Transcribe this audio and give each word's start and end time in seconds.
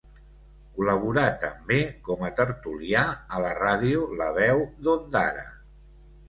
Col·laborà 0.77 1.25
també 1.43 1.77
com 2.07 2.23
a 2.29 2.31
tertulià 2.39 3.03
a 3.37 3.43
la 3.45 3.53
ràdio 3.59 4.07
la 4.23 4.31
Veu 4.41 4.65
d'Ondara. 4.89 5.47